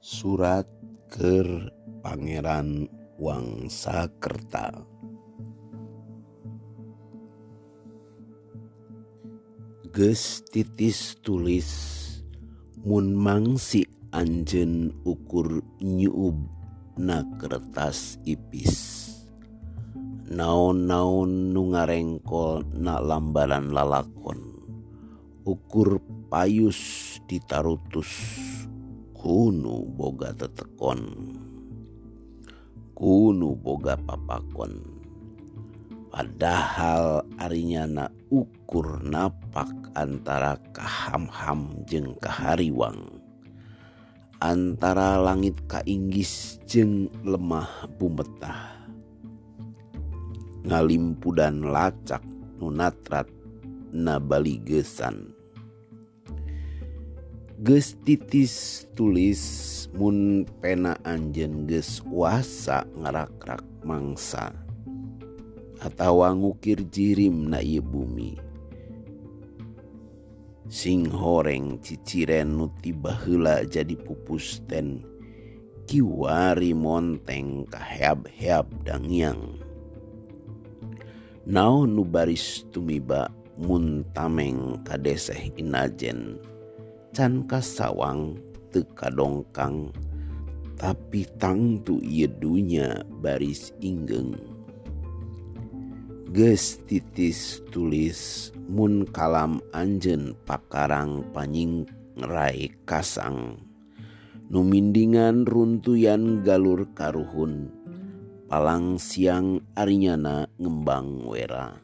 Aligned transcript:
surat 0.00 0.64
ke 1.12 1.44
Pangeran 2.00 2.88
Wangsakerta 3.20 4.80
Ges 9.92 10.40
titis 10.48 11.20
tulis 11.20 11.68
mun 12.80 13.12
mangsi 13.12 13.84
anjen 14.16 14.88
ukur 15.04 15.60
nyuub 15.84 16.48
na 16.96 17.20
kertas 17.36 18.16
ipis. 18.24 19.04
Naon-naon 20.32 21.52
nu 21.52 21.76
ngarengkol 21.76 22.64
na 22.72 23.04
lambaran 23.04 23.68
lalakon. 23.68 24.64
Ukur 25.44 26.00
payus 26.32 26.80
ditarutus 27.28 28.39
Kunu 29.20 29.84
boga 30.00 30.32
tetekon. 30.32 31.04
Kunu 32.96 33.52
boga 33.52 33.92
papakon. 34.00 34.80
Padahal 36.08 37.28
arinyana 37.36 38.08
ukur 38.32 39.04
napak 39.04 39.68
antara 39.92 40.56
kahamham 40.72 41.84
jeng 41.84 42.16
kahariwang. 42.16 43.20
Antara 44.40 45.20
langit 45.20 45.60
kainggis 45.68 46.56
jeng 46.64 47.12
lemah 47.20 47.92
bumetah. 48.00 48.88
Ngalimpu 50.64 51.36
dan 51.36 51.68
lacak 51.68 52.24
nunatrat 52.56 53.28
nabaligesan 53.92 55.36
gestitis 57.60 58.88
tulis 58.96 59.68
Mun 59.92 60.48
pena 60.64 60.96
Anjen 61.04 61.68
ges 61.68 62.00
wasa 62.08 62.88
ngarakrak 62.96 63.60
mangsa 63.84 64.56
atawa 65.84 66.32
ngukir 66.32 66.88
jirim 66.88 67.52
na 67.52 67.60
ieu 67.60 67.84
bumi. 67.84 68.40
Sing 70.70 71.10
horeng 71.10 71.82
ciciren 71.84 72.56
nuti 72.56 72.96
bahula 72.96 73.66
jadi 73.66 73.92
pupus 73.98 74.62
ten 74.64 75.02
kiwari 75.90 76.72
monteng 76.72 77.66
kaheab-heab 77.68 78.70
dangyang 78.86 79.60
nu 81.50 82.06
baris 82.06 82.62
tumiba 82.70 83.26
mun 83.58 84.06
tameng 84.14 84.78
kadeseh 84.86 85.50
inajen. 85.58 86.38
can 87.10 87.46
kasawang 87.46 88.38
te 88.70 88.86
kadongkang 88.94 89.90
tapi 90.78 91.26
tangtu 91.36 92.00
yedunya 92.00 93.02
baris 93.20 93.74
inggeng 93.82 94.38
Ges 96.30 96.78
titis 96.86 97.58
tulis 97.74 98.54
mun 98.70 99.02
kalam 99.02 99.58
anjen 99.74 100.38
pakarang 100.46 101.26
panying 101.34 101.90
rai 102.22 102.70
kasang. 102.86 103.58
Numindingan 104.46 105.42
runtuyan 105.42 106.46
galur 106.46 106.86
karuhun 106.94 107.74
palang 108.46 109.02
siang 109.02 109.58
arinyana 109.74 110.46
ngembang 110.54 111.26
wera. 111.26 111.74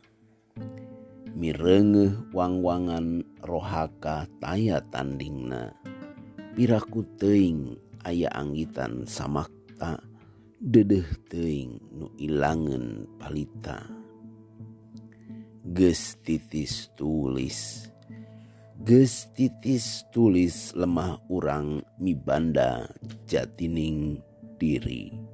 mirengeh 1.36 2.16
wangwangan 2.32 3.20
rohaka 3.44 4.24
taya 4.40 4.80
tandingna. 4.88 5.76
Piraku 6.56 7.04
teing 7.20 7.76
aya 8.08 8.32
anggitan 8.32 9.04
samakta 9.04 10.00
dedeh 10.56 11.04
teing 11.28 11.76
nu 11.92 12.08
ilangen 12.16 13.04
palita. 13.20 13.84
Ges 15.76 16.16
titis 16.24 16.88
tulis 16.96 17.92
ges 18.86 19.26
titis 19.34 20.06
tulis 20.14 20.70
lemah 20.78 21.18
urang 21.26 21.82
mibanda 21.98 22.86
jatining 23.26 24.22
diri. 24.62 25.25